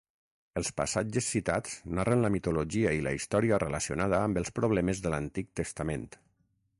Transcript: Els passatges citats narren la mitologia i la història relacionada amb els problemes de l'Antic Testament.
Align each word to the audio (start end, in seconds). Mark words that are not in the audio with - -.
Els 0.59 0.69
passatges 0.79 1.27
citats 1.33 1.75
narren 1.99 2.25
la 2.27 2.31
mitologia 2.37 2.95
i 3.01 3.05
la 3.09 3.13
història 3.19 3.61
relacionada 3.65 4.25
amb 4.29 4.41
els 4.43 4.53
problemes 4.61 5.03
de 5.07 5.13
l'Antic 5.15 5.55
Testament. 5.61 6.09